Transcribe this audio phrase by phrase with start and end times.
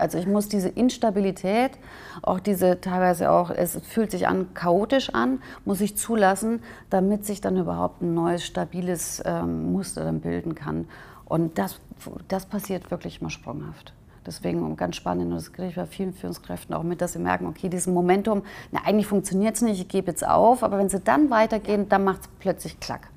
[0.00, 1.72] Also ich muss diese Instabilität,
[2.22, 7.40] auch diese teilweise auch, es fühlt sich an, chaotisch an, muss ich zulassen, damit sich
[7.40, 10.86] dann überhaupt ein neues, stabiles ähm, Muster dann bilden kann.
[11.24, 11.80] Und das,
[12.28, 13.92] das passiert wirklich immer sprunghaft.
[14.26, 17.46] Deswegen ganz spannend und das kriege ich bei vielen Führungskräften auch mit, dass sie merken,
[17.46, 21.00] okay, dieses Momentum, na, eigentlich funktioniert es nicht, ich gebe jetzt auf, aber wenn sie
[21.00, 23.08] dann weitergehen, dann macht es plötzlich Klack.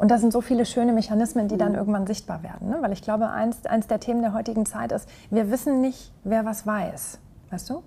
[0.00, 1.78] Und da sind so viele schöne Mechanismen, die dann mhm.
[1.78, 2.70] irgendwann sichtbar werden.
[2.70, 2.78] Ne?
[2.80, 6.46] Weil ich glaube, eins, eins der Themen der heutigen Zeit ist, wir wissen nicht, wer
[6.46, 7.18] was weiß.
[7.50, 7.82] Weißt du?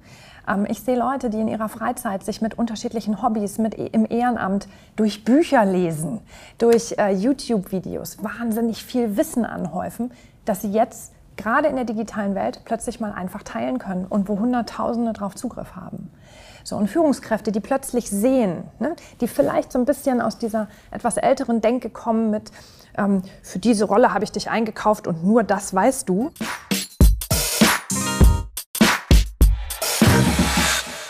[0.47, 4.05] Ähm, ich sehe Leute, die in ihrer Freizeit sich mit unterschiedlichen Hobbys, mit e, im
[4.07, 6.19] Ehrenamt, durch Bücher lesen,
[6.59, 10.11] durch äh, YouTube-Videos wahnsinnig viel Wissen anhäufen,
[10.45, 14.37] dass sie jetzt gerade in der digitalen Welt plötzlich mal einfach teilen können und wo
[14.37, 16.11] Hunderttausende darauf Zugriff haben.
[16.65, 21.17] So, und Führungskräfte, die plötzlich sehen, ne, die vielleicht so ein bisschen aus dieser etwas
[21.17, 22.51] älteren Denke kommen mit,
[22.97, 26.31] ähm, für diese Rolle habe ich dich eingekauft und nur das weißt du.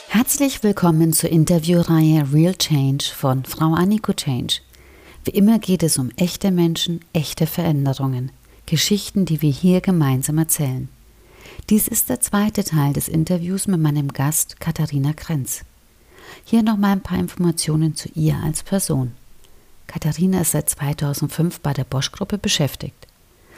[0.08, 4.62] Herzlich willkommen zur Interviewreihe Real Change von Frau Anniko Change.
[5.24, 8.32] Wie immer geht es um echte Menschen, echte Veränderungen,
[8.66, 10.90] Geschichten, die wir hier gemeinsam erzählen.
[11.70, 15.62] Dies ist der zweite Teil des Interviews mit meinem Gast Katharina Krenz.
[16.44, 19.14] Hier nochmal ein paar Informationen zu ihr als Person.
[19.88, 23.08] Katharina ist seit 2005 bei der Bosch-Gruppe beschäftigt.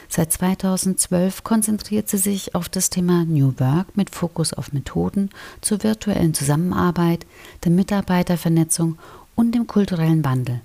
[0.08, 5.32] Seit 2012 konzentriert sie sich auf das Thema New Work mit Fokus auf Methoden
[5.62, 7.26] zur virtuellen Zusammenarbeit,
[7.64, 9.00] der Mitarbeitervernetzung
[9.34, 10.62] und dem kulturellen Wandel.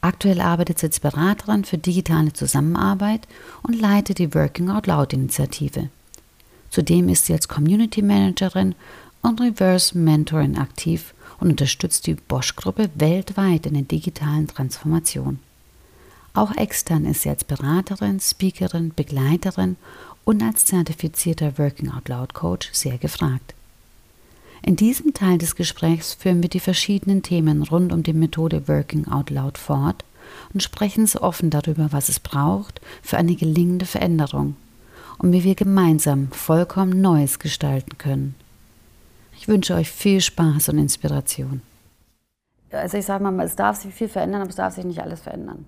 [0.00, 3.28] Aktuell arbeitet sie als Beraterin für digitale Zusammenarbeit
[3.62, 5.90] und leitet die Working Out Loud Initiative.
[6.74, 8.74] Zudem ist sie als Community Managerin
[9.22, 15.38] und Reverse Mentorin aktiv und unterstützt die Bosch-Gruppe weltweit in der digitalen Transformation.
[16.32, 19.76] Auch extern ist sie als Beraterin, Speakerin, Begleiterin
[20.24, 23.54] und als zertifizierter Working Out Loud Coach sehr gefragt.
[24.60, 29.06] In diesem Teil des Gesprächs führen wir die verschiedenen Themen rund um die Methode Working
[29.06, 30.04] Out Loud fort
[30.52, 34.56] und sprechen so offen darüber, was es braucht für eine gelingende Veränderung
[35.18, 38.34] und wie wir gemeinsam vollkommen Neues gestalten können.
[39.36, 41.62] Ich wünsche euch viel Spaß und Inspiration.
[42.72, 45.20] Also ich sage mal, es darf sich viel verändern, aber es darf sich nicht alles
[45.20, 45.64] verändern.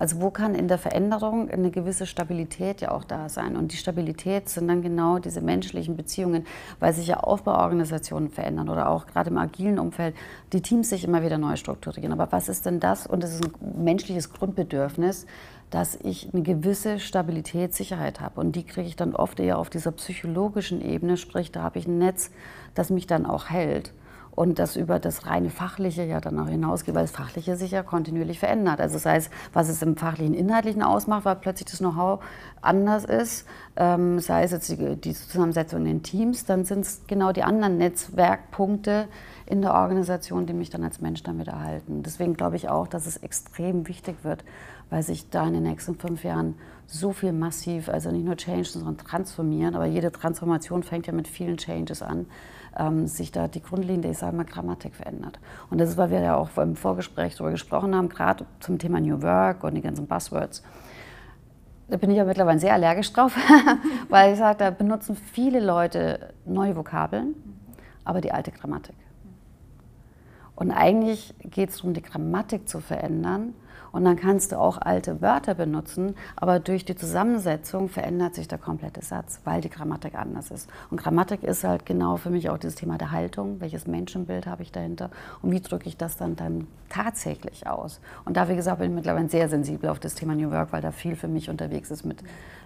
[0.00, 3.54] Also wo kann in der Veränderung eine gewisse Stabilität ja auch da sein?
[3.54, 6.46] Und die Stabilität sind dann genau diese menschlichen Beziehungen,
[6.78, 10.14] weil sich ja Aufbauorganisationen verändern oder auch gerade im agilen Umfeld
[10.54, 12.12] die Teams sich immer wieder neu strukturieren.
[12.12, 13.06] Aber was ist denn das?
[13.06, 15.26] Und das ist ein menschliches Grundbedürfnis,
[15.70, 18.40] dass ich eine gewisse Stabilität, Sicherheit habe.
[18.40, 21.86] Und die kriege ich dann oft eher auf dieser psychologischen Ebene, sprich, da habe ich
[21.86, 22.30] ein Netz,
[22.74, 23.92] das mich dann auch hält.
[24.32, 27.82] Und das über das reine Fachliche ja dann auch hinausgeht, weil das Fachliche sich ja
[27.82, 28.80] kontinuierlich verändert.
[28.80, 32.22] Also sei es, was es im fachlichen, inhaltlichen ausmacht, weil plötzlich das Know-how
[32.62, 33.46] anders ist,
[33.76, 37.42] ähm, sei es jetzt die, die Zusammensetzung in den Teams, dann sind es genau die
[37.42, 39.08] anderen Netzwerkpunkte,
[39.50, 42.04] in der Organisation, die mich dann als Mensch damit erhalten.
[42.04, 44.44] Deswegen glaube ich auch, dass es extrem wichtig wird,
[44.90, 46.54] weil sich da in den nächsten fünf Jahren
[46.86, 51.26] so viel massiv, also nicht nur Change, sondern transformieren, aber jede Transformation fängt ja mit
[51.26, 52.26] vielen Changes an,
[52.78, 53.60] ähm, sich da die
[54.18, 55.38] sage mal, Grammatik verändert.
[55.70, 59.00] Und das ist, weil wir ja auch im Vorgespräch darüber gesprochen haben, gerade zum Thema
[59.00, 60.62] New Work und die ganzen Buzzwords.
[61.88, 63.36] Da bin ich ja mittlerweile sehr allergisch drauf,
[64.08, 67.34] weil ich sage, da benutzen viele Leute neue Vokabeln,
[68.04, 68.94] aber die alte Grammatik.
[70.54, 73.54] Und eigentlich geht es darum, die Grammatik zu verändern.
[73.92, 78.58] Und dann kannst du auch alte Wörter benutzen, aber durch die Zusammensetzung verändert sich der
[78.58, 80.68] komplette Satz, weil die Grammatik anders ist.
[80.90, 83.60] Und Grammatik ist halt genau für mich auch dieses Thema der Haltung.
[83.60, 85.10] Welches Menschenbild habe ich dahinter?
[85.42, 88.00] Und wie drücke ich das dann, dann tatsächlich aus?
[88.24, 90.82] Und da, wie gesagt, bin ich mittlerweile sehr sensibel auf das Thema New Work, weil
[90.82, 92.22] da viel für mich unterwegs ist mit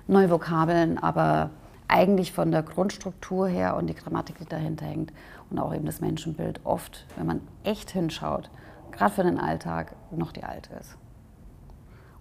[0.06, 1.50] neuen Vokabeln, aber
[1.88, 5.12] eigentlich von der Grundstruktur her und die Grammatik, die dahinter hängt
[5.50, 8.50] und auch eben das Menschenbild oft, wenn man echt hinschaut,
[8.92, 10.96] gerade für den Alltag, noch die alte ist.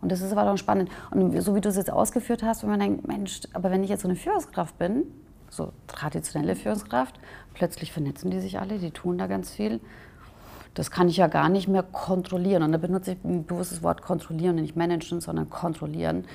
[0.03, 0.89] Und das ist aber dann spannend.
[1.11, 3.89] Und so wie du es jetzt ausgeführt hast, wenn man denkt, Mensch, aber wenn ich
[3.89, 5.03] jetzt so eine Führungskraft bin,
[5.49, 7.19] so traditionelle Führungskraft,
[7.53, 9.79] plötzlich vernetzen die sich alle, die tun da ganz viel.
[10.73, 12.63] Das kann ich ja gar nicht mehr kontrollieren.
[12.63, 16.25] Und da benutze ich ein bewusstes Wort kontrollieren, nicht managen, sondern kontrollieren.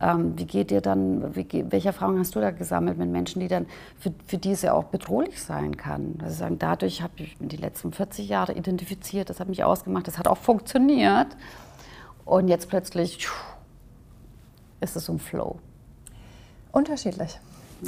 [0.00, 3.48] Ähm, wie geht dir dann, wie, welche Erfahrungen hast du da gesammelt mit Menschen, die
[3.48, 3.66] dann
[3.98, 6.18] für, für die es ja auch bedrohlich sein kann?
[6.22, 10.18] Also sagen, dadurch habe ich die letzten 40 Jahre identifiziert, das hat mich ausgemacht, das
[10.18, 11.28] hat auch funktioniert.
[12.24, 13.28] Und jetzt plötzlich
[14.80, 15.58] ist es ein Flow.
[16.72, 17.38] Unterschiedlich.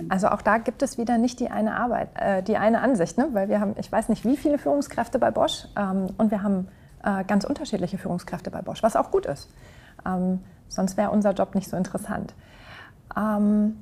[0.09, 3.29] Also auch da gibt es wieder nicht die eine Arbeit, äh, die eine Ansicht, ne?
[3.33, 6.69] weil wir haben, ich weiß nicht, wie viele Führungskräfte bei Bosch ähm, und wir haben
[7.03, 9.49] äh, ganz unterschiedliche Führungskräfte bei Bosch, was auch gut ist.
[10.05, 12.35] Ähm, Sonst wäre unser Job nicht so interessant.
[13.17, 13.77] Ähm,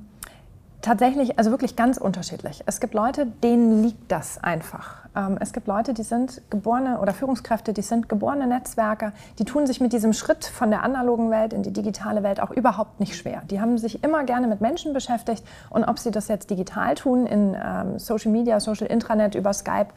[0.81, 2.61] Tatsächlich, also wirklich ganz unterschiedlich.
[2.67, 5.04] Es gibt Leute, denen liegt das einfach.
[5.15, 9.65] Ähm, es gibt Leute, die sind geborene oder Führungskräfte, die sind geborene Netzwerker, die tun
[9.65, 13.15] sich mit diesem Schritt von der analogen Welt in die digitale Welt auch überhaupt nicht
[13.15, 13.41] schwer.
[13.49, 17.25] Die haben sich immer gerne mit Menschen beschäftigt und ob sie das jetzt digital tun,
[17.25, 19.87] in ähm, Social Media, Social Intranet, über Skype,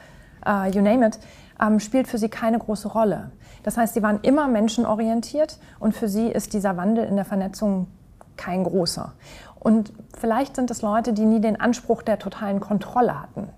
[0.46, 1.18] uh, you name it,
[1.60, 3.30] ähm, spielt für sie keine große Rolle.
[3.64, 7.88] Das heißt, sie waren immer menschenorientiert und für sie ist dieser Wandel in der Vernetzung
[8.36, 9.12] kein großer.
[9.58, 13.48] Und vielleicht sind es Leute, die nie den Anspruch der totalen Kontrolle hatten.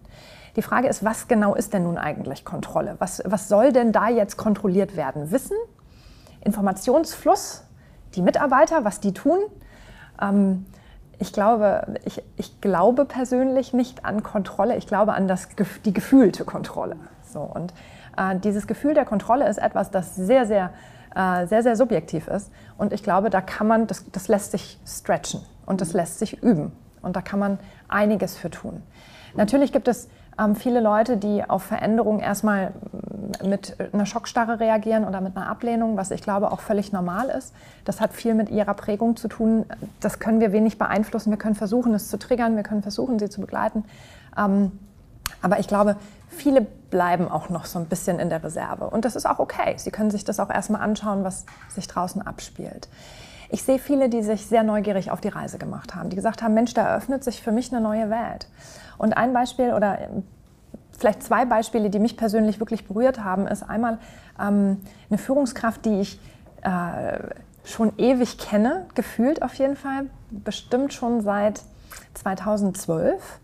[0.56, 2.97] Die Frage ist, was genau ist denn nun eigentlich Kontrolle?
[2.99, 5.31] Was, was soll denn da jetzt kontrolliert werden?
[5.31, 5.56] Wissen,
[6.43, 7.64] Informationsfluss,
[8.14, 9.38] die Mitarbeiter, was die tun?
[10.20, 10.67] Ähm,
[11.19, 15.49] ich, glaube, ich, ich glaube persönlich nicht an Kontrolle, ich glaube an das,
[15.85, 16.97] die gefühlte Kontrolle.
[17.23, 17.73] So, und
[18.17, 20.73] äh, dieses Gefühl der Kontrolle ist etwas, das sehr, sehr,
[21.14, 22.50] äh, sehr, sehr subjektiv ist.
[22.79, 25.41] Und ich glaube, da kann man, das, das lässt sich stretchen.
[25.67, 26.73] Und das lässt sich üben.
[27.02, 27.58] Und da kann man
[27.88, 28.82] einiges für tun.
[29.35, 30.08] Natürlich gibt es
[30.40, 32.72] ähm, viele Leute, die auf Veränderungen erstmal
[33.44, 37.54] mit einer Schockstarre reagieren oder mit einer Ablehnung, was ich glaube auch völlig normal ist.
[37.84, 39.66] Das hat viel mit ihrer Prägung zu tun.
[40.00, 41.31] Das können wir wenig beeinflussen.
[41.31, 42.56] Wir können versuchen, es zu triggern.
[42.56, 43.84] Wir können versuchen, sie zu begleiten.
[44.37, 44.72] Ähm,
[45.42, 45.96] aber ich glaube,
[46.28, 48.90] viele bleiben auch noch so ein bisschen in der Reserve.
[48.90, 49.75] Und das ist auch okay.
[49.76, 52.88] Sie können sich das auch erstmal anschauen, was sich draußen abspielt.
[53.52, 56.55] Ich sehe viele, die sich sehr neugierig auf die Reise gemacht haben, die gesagt haben,
[56.55, 58.47] Mensch, da eröffnet sich für mich eine neue Welt.
[58.97, 60.23] Und ein Beispiel oder ähm,
[60.97, 63.99] vielleicht zwei Beispiele, die mich persönlich wirklich berührt haben, ist einmal
[64.41, 66.20] ähm, eine Führungskraft, die ich
[66.62, 67.19] äh,
[67.64, 71.62] schon ewig kenne, gefühlt auf jeden Fall, bestimmt schon seit
[72.14, 73.41] 2012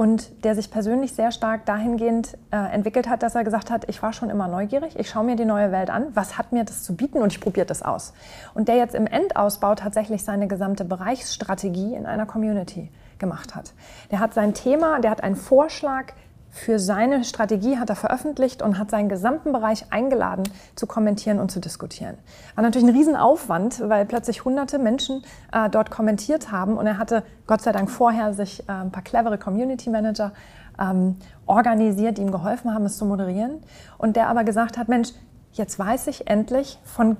[0.00, 4.02] und der sich persönlich sehr stark dahingehend äh, entwickelt hat, dass er gesagt hat, ich
[4.02, 6.84] war schon immer neugierig, ich schaue mir die neue Welt an, was hat mir das
[6.84, 8.14] zu bieten und ich probiere das aus.
[8.54, 13.74] Und der jetzt im Endausbau tatsächlich seine gesamte Bereichsstrategie in einer Community gemacht hat.
[14.10, 16.14] Der hat sein Thema, der hat einen Vorschlag
[16.50, 20.44] für seine Strategie hat er veröffentlicht und hat seinen gesamten Bereich eingeladen,
[20.74, 22.18] zu kommentieren und zu diskutieren.
[22.56, 27.22] War natürlich ein Riesenaufwand, weil plötzlich hunderte Menschen äh, dort kommentiert haben und er hatte
[27.46, 30.32] Gott sei Dank vorher sich äh, ein paar clevere Community Manager
[30.78, 31.16] ähm,
[31.46, 33.62] organisiert, die ihm geholfen haben, es zu moderieren.
[33.98, 35.10] Und der aber gesagt hat, Mensch,
[35.52, 37.16] jetzt weiß ich endlich von,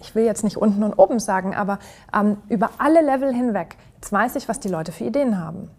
[0.00, 1.78] ich will jetzt nicht unten und oben sagen, aber
[2.14, 5.70] ähm, über alle Level hinweg, jetzt weiß ich, was die Leute für Ideen haben.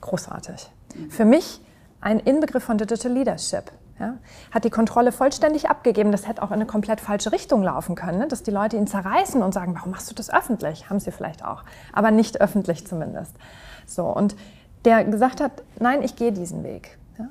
[0.00, 0.70] Großartig.
[1.10, 1.60] Für mich
[2.06, 3.72] ein Inbegriff von Digital Leadership.
[3.98, 4.18] Ja,
[4.52, 6.12] hat die Kontrolle vollständig abgegeben.
[6.12, 8.28] Das hätte auch in eine komplett falsche Richtung laufen können, ne?
[8.28, 10.88] dass die Leute ihn zerreißen und sagen, warum machst du das öffentlich?
[10.90, 13.34] Haben sie vielleicht auch, aber nicht öffentlich zumindest.
[13.86, 14.36] So, und
[14.84, 16.98] der gesagt hat, nein, ich gehe diesen Weg.
[17.18, 17.24] Ja?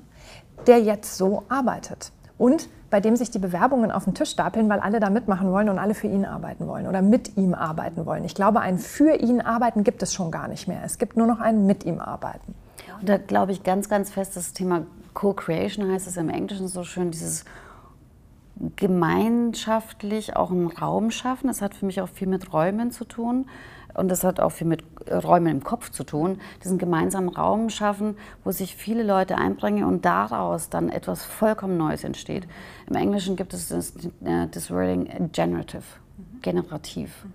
[0.66, 4.80] Der jetzt so arbeitet und bei dem sich die Bewerbungen auf den Tisch stapeln, weil
[4.80, 8.26] alle da mitmachen wollen und alle für ihn arbeiten wollen oder mit ihm arbeiten wollen.
[8.26, 10.82] Ich glaube, ein für ihn arbeiten gibt es schon gar nicht mehr.
[10.84, 12.55] Es gibt nur noch ein mit ihm arbeiten.
[13.00, 16.84] Und da glaube ich ganz, ganz fest, das Thema Co-Creation heißt es im Englischen so
[16.84, 17.46] schön, dieses
[18.76, 21.48] gemeinschaftlich auch einen Raum schaffen.
[21.48, 23.48] Das hat für mich auch viel mit Räumen zu tun.
[23.94, 26.40] Und das hat auch viel mit Räumen im Kopf zu tun.
[26.64, 32.04] Diesen gemeinsamen Raum schaffen, wo sich viele Leute einbringen und daraus dann etwas vollkommen Neues
[32.04, 32.46] entsteht.
[32.88, 33.94] Im Englischen gibt es das,
[34.24, 35.84] äh, Wording generative,
[36.42, 37.26] generativ.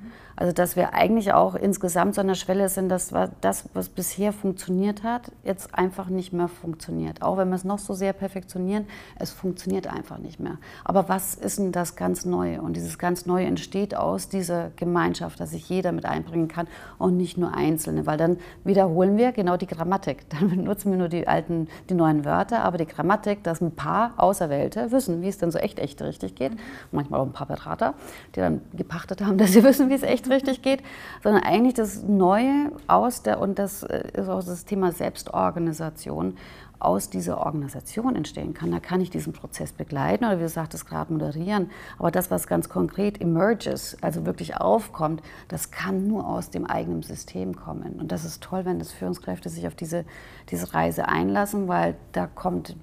[0.41, 3.13] Also dass wir eigentlich auch insgesamt so an der Schwelle sind, dass
[3.43, 7.21] das, was bisher funktioniert hat, jetzt einfach nicht mehr funktioniert.
[7.21, 8.87] Auch wenn wir es noch so sehr perfektionieren,
[9.19, 10.57] es funktioniert einfach nicht mehr.
[10.83, 12.63] Aber was ist denn das ganz Neue?
[12.63, 17.19] Und dieses ganz Neue entsteht aus dieser Gemeinschaft, dass sich jeder mit einbringen kann und
[17.19, 18.07] nicht nur Einzelne.
[18.07, 20.31] Weil dann wiederholen wir genau die Grammatik.
[20.31, 24.15] Dann benutzen wir nur die alten, die neuen Wörter, aber die Grammatik, dass ein paar
[24.17, 26.53] Auserwählte wissen, wie es denn so echt, echt richtig geht.
[26.93, 27.93] Manchmal auch ein paar Berater,
[28.35, 30.83] die dann gepachtet haben, dass sie wissen, wie es echt richtig geht,
[31.23, 36.37] sondern eigentlich das Neue aus der, und das äh, ist auch das Thema Selbstorganisation,
[36.81, 38.71] aus dieser Organisation entstehen kann.
[38.71, 41.71] Da kann ich diesen Prozess begleiten oder wie du sagtest, gerade moderieren.
[41.99, 47.03] Aber das, was ganz konkret emerges, also wirklich aufkommt, das kann nur aus dem eigenen
[47.03, 48.01] System kommen.
[48.01, 50.07] Und das ist toll, wenn das Führungskräfte sich auf diese,
[50.49, 52.77] diese Reise einlassen, weil da kommt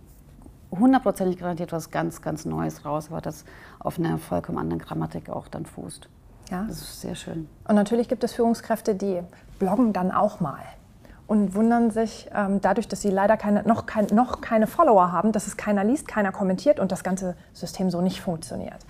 [0.72, 3.46] hundertprozentig garantiert was ganz, ganz Neues raus, aber das
[3.80, 6.10] auf einer vollkommen anderen Grammatik auch dann fußt.
[6.52, 6.66] Ja.
[6.68, 7.50] Das ist sehr schön.
[7.68, 9.22] Und natürlich gibt es Führungskräfte, die
[9.60, 10.64] bloggen dann auch mal
[11.28, 15.34] und wundern sich ähm, dadurch, dass sie leider keine, noch, kein, noch keine Follower haben,
[15.34, 18.86] dass es keiner liest, keiner kommentiert und das ganze System so nicht funktioniert.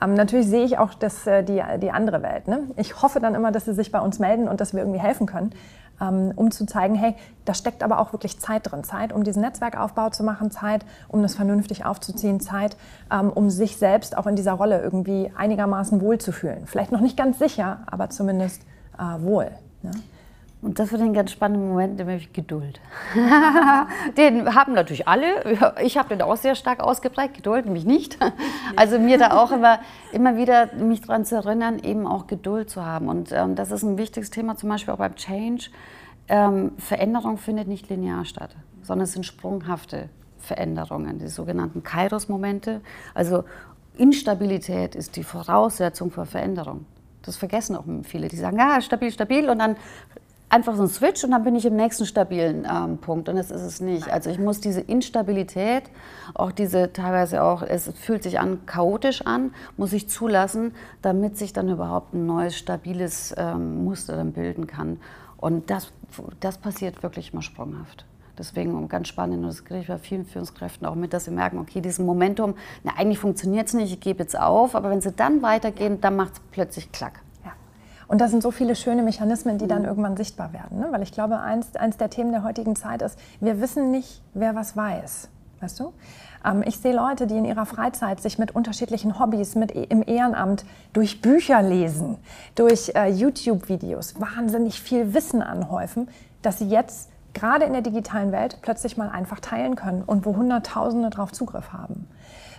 [0.00, 2.48] Ähm, natürlich sehe ich auch das, äh, die, die andere Welt.
[2.48, 2.68] Ne?
[2.76, 5.26] Ich hoffe dann immer, dass sie sich bei uns melden und dass wir irgendwie helfen
[5.26, 5.50] können,
[6.00, 7.14] um zu zeigen, hey,
[7.44, 8.84] da steckt aber auch wirklich Zeit drin.
[8.84, 12.76] Zeit, um diesen Netzwerkaufbau zu machen, Zeit, um das vernünftig aufzuziehen, Zeit,
[13.12, 16.66] ähm, um sich selbst auch in dieser Rolle irgendwie einigermaßen wohlzufühlen.
[16.66, 18.62] Vielleicht noch nicht ganz sicher, aber zumindest
[18.98, 19.50] äh, wohl.
[19.82, 19.90] Ne?
[20.62, 22.80] Und das wird ein ganz spannender Moment, nämlich Geduld.
[24.18, 25.72] den haben natürlich alle.
[25.82, 28.18] Ich habe den auch sehr stark ausgeprägt, Geduld mich nicht.
[28.76, 29.80] Also mir da auch immer,
[30.12, 33.08] immer wieder mich daran zu erinnern, eben auch Geduld zu haben.
[33.08, 35.70] Und ähm, das ist ein wichtiges Thema, zum Beispiel auch beim Change.
[36.28, 42.82] Ähm, Veränderung findet nicht linear statt, sondern es sind sprunghafte Veränderungen, die sogenannten Kairos-Momente.
[43.14, 43.44] Also
[43.96, 46.84] Instabilität ist die Voraussetzung für Veränderung.
[47.22, 48.28] Das vergessen auch viele.
[48.28, 49.76] Die sagen, ja, stabil, stabil und dann
[50.50, 53.50] einfach so ein Switch und dann bin ich im nächsten stabilen ähm, Punkt und das
[53.50, 54.10] ist es nicht.
[54.10, 55.84] Also ich muss diese Instabilität,
[56.34, 61.52] auch diese teilweise auch, es fühlt sich an chaotisch an, muss ich zulassen, damit sich
[61.52, 64.98] dann überhaupt ein neues stabiles ähm, Muster dann bilden kann.
[65.36, 65.92] Und das,
[66.40, 68.04] das passiert wirklich mal sprunghaft.
[68.36, 71.58] Deswegen ganz spannend und das kriege ich bei vielen Führungskräften auch mit, dass sie merken,
[71.58, 75.12] okay, dieses Momentum, na, eigentlich funktioniert es nicht, ich gebe jetzt auf, aber wenn sie
[75.12, 77.20] dann weitergehen, dann macht es plötzlich Klack.
[78.10, 79.88] Und da sind so viele schöne Mechanismen, die dann mhm.
[79.88, 80.80] irgendwann sichtbar werden.
[80.80, 80.88] Ne?
[80.90, 84.56] Weil ich glaube, eins, eins der Themen der heutigen Zeit ist, wir wissen nicht, wer
[84.56, 85.28] was weiß.
[85.60, 85.92] Weißt du?
[86.44, 90.02] Ähm, ich sehe Leute, die in ihrer Freizeit sich mit unterschiedlichen Hobbys, mit e, im
[90.04, 92.16] Ehrenamt, durch Bücher lesen,
[92.56, 96.08] durch äh, YouTube-Videos wahnsinnig viel Wissen anhäufen,
[96.42, 100.36] dass sie jetzt gerade in der digitalen Welt plötzlich mal einfach teilen können und wo
[100.36, 102.08] Hunderttausende darauf Zugriff haben.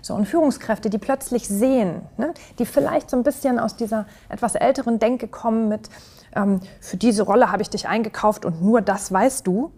[0.02, 4.56] So, und Führungskräfte, die plötzlich sehen, ne, die vielleicht so ein bisschen aus dieser etwas
[4.56, 5.90] älteren Denke kommen mit,
[6.36, 9.72] ähm, für diese Rolle habe ich dich eingekauft und nur das weißt du,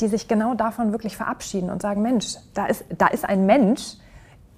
[0.00, 3.96] die sich genau davon wirklich verabschieden und sagen, Mensch, da ist, da ist ein Mensch,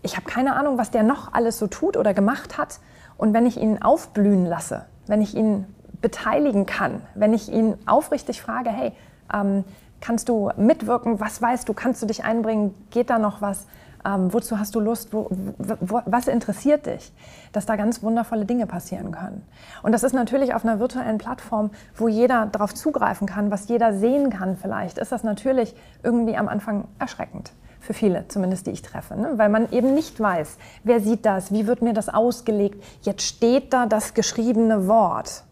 [0.03, 2.81] ich habe keine Ahnung, was der noch alles so tut oder gemacht hat.
[3.17, 5.67] Und wenn ich ihn aufblühen lasse, wenn ich ihn
[6.01, 8.93] beteiligen kann, wenn ich ihn aufrichtig frage, hey,
[9.33, 9.65] ähm,
[10.01, 13.67] kannst du mitwirken, was weißt du, kannst du dich einbringen, geht da noch was,
[14.05, 15.13] ähm, wozu hast du Lust?
[15.13, 17.13] Wo, wo, was interessiert dich?
[17.53, 19.47] Dass da ganz wundervolle Dinge passieren können.
[19.83, 23.95] Und das ist natürlich auf einer virtuellen Plattform, wo jeder darauf zugreifen kann, was jeder
[23.95, 27.53] sehen kann vielleicht, ist das natürlich irgendwie am Anfang erschreckend.
[27.81, 29.17] Für viele, zumindest die ich treffe.
[29.17, 29.33] Ne?
[29.37, 32.83] Weil man eben nicht weiß, wer sieht das, wie wird mir das ausgelegt.
[33.03, 35.43] Jetzt steht da das geschriebene Wort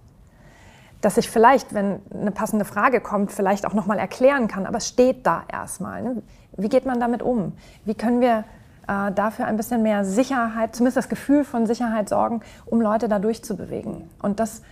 [1.01, 4.89] dass ich vielleicht, wenn eine passende Frage kommt, vielleicht auch nochmal erklären kann, aber es
[4.89, 6.03] steht da erstmal.
[6.03, 6.23] Ne?
[6.57, 7.53] Wie geht man damit um?
[7.85, 8.45] Wie können wir
[8.87, 13.19] äh, dafür ein bisschen mehr Sicherheit, zumindest das Gefühl von Sicherheit sorgen, um Leute da
[13.19, 14.11] durchzubewegen?
[14.21, 14.63] Und das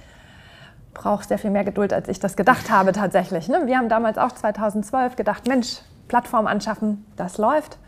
[0.93, 3.49] braucht sehr viel mehr Geduld, als ich das gedacht habe tatsächlich.
[3.49, 3.63] Ne?
[3.65, 7.79] Wir haben damals auch 2012 gedacht, Mensch, Plattform anschaffen, das läuft.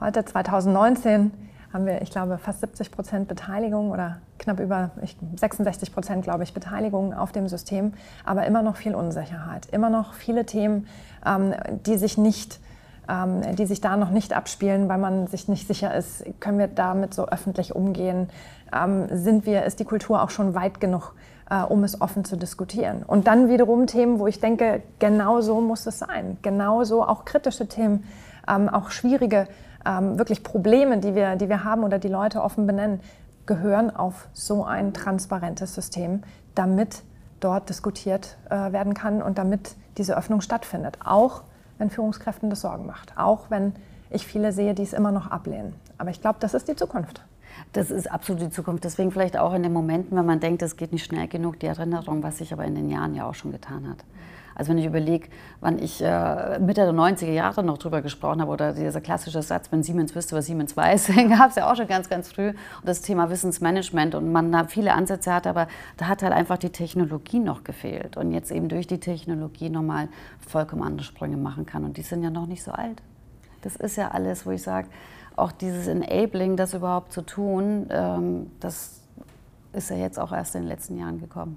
[0.00, 1.30] Heute 2019
[1.72, 4.90] haben wir, ich glaube, fast 70 Prozent Beteiligung oder knapp über
[5.36, 10.14] 66 Prozent, glaube ich, Beteiligung auf dem System, aber immer noch viel Unsicherheit, immer noch
[10.14, 10.86] viele Themen,
[11.24, 11.54] ähm,
[11.86, 12.60] die sich nicht
[13.08, 16.68] ähm, die sich da noch nicht abspielen, weil man sich nicht sicher ist, können wir
[16.68, 18.28] damit so öffentlich umgehen?
[18.72, 21.14] Ähm, sind wir, ist die Kultur auch schon weit genug,
[21.50, 23.02] äh, um es offen zu diskutieren?
[23.02, 26.38] Und dann wiederum Themen, wo ich denke, genau so muss es sein.
[26.42, 28.04] Genauso auch kritische Themen,
[28.44, 29.46] auch schwierige
[29.86, 33.00] ähm, wirklich Probleme, die wir, die wir haben oder die Leute offen benennen,
[33.46, 36.22] gehören auf so ein transparentes System,
[36.54, 37.02] damit
[37.40, 40.98] dort diskutiert äh, werden kann und damit diese Öffnung stattfindet.
[41.04, 41.42] Auch
[41.78, 43.18] wenn Führungskräften das Sorgen macht.
[43.18, 43.74] Auch wenn
[44.10, 45.74] ich viele sehe, die es immer noch ablehnen.
[45.98, 47.24] Aber ich glaube, das ist die Zukunft.
[47.72, 48.84] Das ist absolut die Zukunft.
[48.84, 51.66] Deswegen vielleicht auch in den Momenten, wenn man denkt, es geht nicht schnell genug, die
[51.66, 54.04] Erinnerung, was sich aber in den Jahren ja auch schon getan hat.
[54.62, 55.26] Also wenn ich überlege,
[55.58, 59.72] wann ich äh, Mitte der 90er Jahre noch drüber gesprochen habe oder dieser klassische Satz,
[59.72, 62.50] wenn Siemens wüsste, was Siemens weiß, gab es ja auch schon ganz, ganz früh.
[62.50, 65.66] Und das Thema Wissensmanagement und man da viele Ansätze hatte, aber
[65.96, 68.16] da hat halt einfach die Technologie noch gefehlt.
[68.16, 70.06] Und jetzt eben durch die Technologie nochmal
[70.46, 71.82] vollkommen andere Sprünge machen kann.
[71.82, 73.02] Und die sind ja noch nicht so alt.
[73.62, 74.86] Das ist ja alles, wo ich sage,
[75.34, 79.00] auch dieses Enabling, das überhaupt zu tun, ähm, das
[79.72, 81.56] ist ja jetzt auch erst in den letzten Jahren gekommen.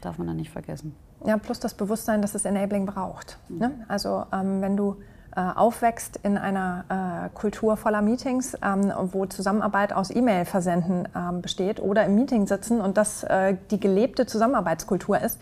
[0.00, 0.94] Darf man da nicht vergessen.
[1.24, 3.38] Ja, plus das Bewusstsein, dass es Enabling braucht.
[3.48, 3.58] Mhm.
[3.58, 3.70] Ne?
[3.88, 4.96] Also ähm, wenn du
[5.36, 11.80] äh, aufwächst in einer äh, Kultur voller Meetings, ähm, wo Zusammenarbeit aus E-Mail-Versenden ähm, besteht
[11.80, 15.38] oder im Meeting sitzen und das äh, die gelebte Zusammenarbeitskultur ist,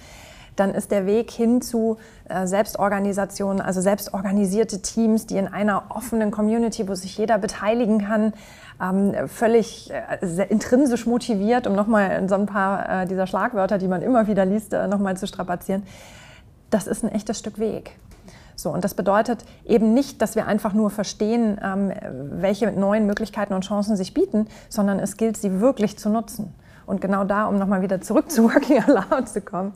[0.57, 1.99] dann ist der Weg hin zu
[2.29, 8.33] äh, Selbstorganisation, also selbstorganisierte Teams, die in einer offenen Community, wo sich jeder beteiligen kann,
[8.83, 14.03] ähm, völlig äh, intrinsisch motiviert, um nochmal so ein paar äh, dieser Schlagwörter, die man
[14.03, 15.83] immer wieder liest, nochmal zu strapazieren.
[16.71, 17.97] Das ist ein echtes Stück Weg.
[18.57, 21.93] So, und das bedeutet eben nicht, dass wir einfach nur verstehen, ähm,
[22.41, 26.55] welche neuen Möglichkeiten und Chancen sich bieten, sondern es gilt, sie wirklich zu nutzen.
[26.87, 29.75] Und genau da, um nochmal wieder zurück zu Working Aloud zu kommen,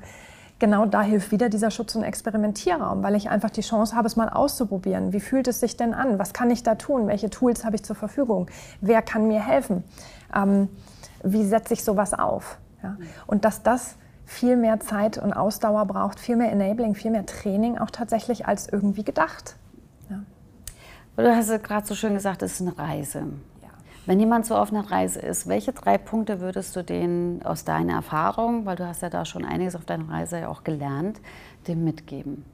[0.60, 4.14] genau da hilft wieder dieser Schutz- und Experimentierraum, weil ich einfach die Chance habe, es
[4.14, 5.12] mal auszuprobieren.
[5.12, 6.20] Wie fühlt es sich denn an?
[6.20, 7.08] Was kann ich da tun?
[7.08, 8.46] Welche Tools habe ich zur Verfügung?
[8.80, 9.82] Wer kann mir helfen?
[10.32, 10.68] Ähm,
[11.24, 12.58] wie setze ich sowas auf?
[12.82, 12.96] Ja?
[13.26, 17.78] Und dass das viel mehr Zeit und Ausdauer braucht, viel mehr Enabling, viel mehr Training
[17.78, 19.56] auch tatsächlich als irgendwie gedacht.
[20.08, 20.20] Ja.
[21.16, 23.24] Du hast ja gerade so schön gesagt, es ist eine Reise.
[24.06, 27.94] Wenn jemand so auf einer Reise ist, welche drei Punkte würdest du denen aus deiner
[27.94, 31.20] Erfahrung, weil du hast ja da schon einiges auf deiner Reise ja auch gelernt,
[31.68, 32.44] dem mitgeben?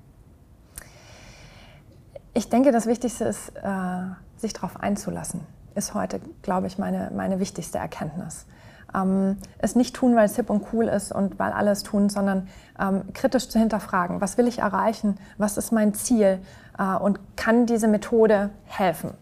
[2.35, 4.00] Ich denke, das Wichtigste ist, äh,
[4.37, 5.41] sich darauf einzulassen,
[5.75, 8.47] ist heute, glaube ich, meine, meine wichtigste Erkenntnis.
[8.95, 12.49] Ähm, es nicht tun, weil es hip und cool ist und weil alles tun, sondern
[12.79, 16.41] ähm, kritisch zu hinterfragen, was will ich erreichen, was ist mein Ziel
[16.79, 19.12] äh, und kann diese Methode helfen.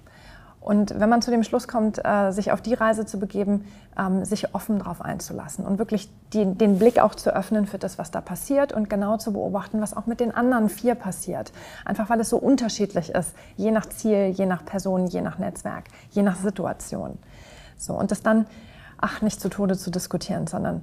[0.65, 3.67] Und wenn man zu dem Schluss kommt, äh, sich auf die Reise zu begeben,
[3.99, 7.99] ähm, sich offen darauf einzulassen und wirklich die, den Blick auch zu öffnen für das,
[7.99, 11.53] was da passiert und genau zu beobachten, was auch mit den anderen vier passiert.
[11.85, 15.85] Einfach weil es so unterschiedlich ist, je nach Ziel, je nach Person, je nach Netzwerk,
[16.13, 17.19] je nach Situation.
[17.77, 18.47] So, und das dann,
[18.97, 20.81] ach, nicht zu Tode zu diskutieren, sondern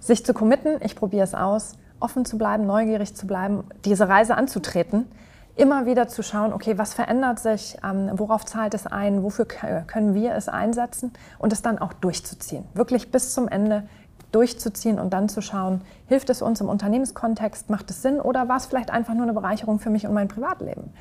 [0.00, 4.34] sich zu committen, ich probiere es aus, offen zu bleiben, neugierig zu bleiben, diese Reise
[4.36, 5.06] anzutreten
[5.56, 10.14] immer wieder zu schauen, okay, was verändert sich, ähm, worauf zahlt es ein, wofür können
[10.14, 12.64] wir es einsetzen und es dann auch durchzuziehen.
[12.74, 13.86] Wirklich bis zum Ende
[14.32, 18.56] durchzuziehen und dann zu schauen, hilft es uns im Unternehmenskontext, macht es Sinn oder war
[18.56, 20.92] es vielleicht einfach nur eine Bereicherung für mich und mein Privatleben.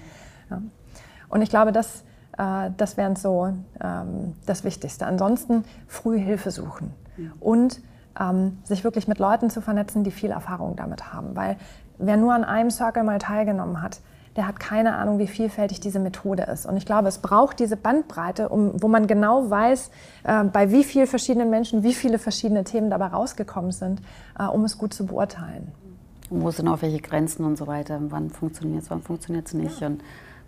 [0.49, 0.61] Ja.
[1.29, 2.03] Und ich glaube, das,
[2.37, 5.05] äh, das wäre so ähm, das Wichtigste.
[5.05, 7.29] Ansonsten früh Hilfe suchen ja.
[7.39, 7.81] und
[8.19, 11.35] ähm, sich wirklich mit Leuten zu vernetzen, die viel Erfahrung damit haben.
[11.35, 11.55] Weil
[11.97, 14.01] wer nur an einem Circle mal teilgenommen hat,
[14.35, 16.65] der hat keine Ahnung, wie vielfältig diese Methode ist.
[16.65, 19.91] Und ich glaube, es braucht diese Bandbreite, um, wo man genau weiß,
[20.23, 24.01] äh, bei wie vielen verschiedenen Menschen, wie viele verschiedene Themen dabei rausgekommen sind,
[24.39, 25.71] äh, um es gut zu beurteilen.
[26.29, 27.99] Und wo sind auch welche Grenzen und so weiter?
[28.09, 29.81] Wann funktioniert es, wann funktioniert es nicht?
[29.81, 29.87] Ja.
[29.87, 30.01] Und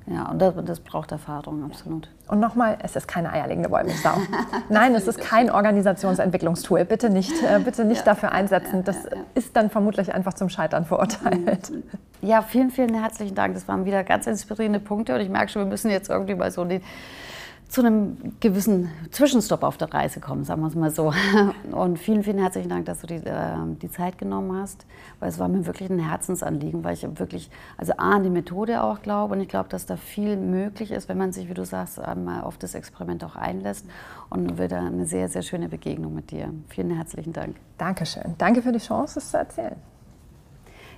[0.06, 2.10] ja, und das, das, braucht Erfahrung, absolut.
[2.28, 4.16] Und nochmal, es ist keine eierlegende Wollmilchsau.
[4.70, 6.84] Nein, es ist kein Organisationsentwicklungstool.
[6.84, 8.84] Bitte nicht, äh, bitte nicht ja, dafür einsetzen.
[8.84, 8.98] Das
[9.34, 11.72] ist dann vermutlich einfach zum Scheitern verurteilt.
[12.24, 13.54] Ja, vielen, vielen herzlichen Dank.
[13.54, 15.14] Das waren wieder ganz inspirierende Punkte.
[15.14, 16.80] Und ich merke schon, wir müssen jetzt irgendwie mal so die
[17.68, 21.12] zu einem gewissen Zwischenstopp auf der Reise kommen, sagen wir es mal so.
[21.72, 24.86] Und vielen, vielen herzlichen Dank, dass du die, äh, die Zeit genommen hast,
[25.20, 28.84] weil es war mir wirklich ein Herzensanliegen, weil ich wirklich, also A, an die Methode
[28.84, 31.66] auch glaube und ich glaube, dass da viel möglich ist, wenn man sich, wie du
[31.66, 33.88] sagst, einmal auf das Experiment auch einlässt
[34.30, 36.54] und wieder eine sehr, sehr schöne Begegnung mit dir.
[36.70, 37.56] Vielen herzlichen Dank.
[37.80, 38.36] Dankeschön.
[38.38, 39.93] Danke für die Chance, es zu erzählen.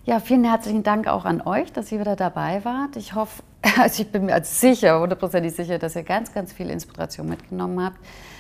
[0.08, 2.96] Ja, vielen herzlichen Dank auch an euch, dass ihr wieder dabei wart.
[2.96, 3.42] Ich hoffe,
[3.80, 7.98] also ich bin mir sicher, hundertprozentig sicher, dass ihr ganz, ganz viel Inspiration mitgenommen habt.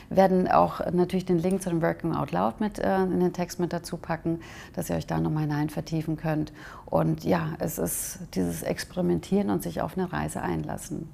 [0.09, 3.33] Wir werden auch natürlich den Link zu dem Working Out Loud mit äh, in den
[3.33, 4.41] Text mit dazu packen,
[4.75, 6.53] dass ihr euch da nochmal hinein vertiefen könnt.
[6.85, 11.09] Und ja, es ist dieses Experimentieren und sich auf eine Reise einlassen.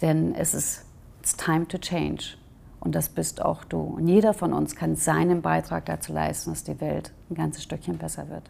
[0.00, 0.84] Denn es ist
[1.18, 2.36] it's time to change.
[2.78, 3.80] Und das bist auch du.
[3.80, 7.98] Und jeder von uns kann seinen Beitrag dazu leisten, dass die Welt ein ganzes Stückchen
[7.98, 8.44] besser wird.